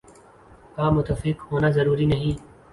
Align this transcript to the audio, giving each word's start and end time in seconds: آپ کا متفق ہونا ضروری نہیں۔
آپ 0.03 0.75
کا 0.75 0.89
متفق 0.89 1.51
ہونا 1.51 1.69
ضروری 1.69 2.05
نہیں۔ 2.05 2.31